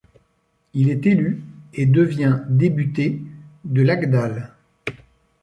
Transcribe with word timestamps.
Il 0.73 0.89
est 0.89 1.05
élu 1.05 1.43
et 1.75 1.85
devient 1.85 2.39
débuter 2.49 3.21
de 3.65 3.83
l'Agdal. 3.83 4.49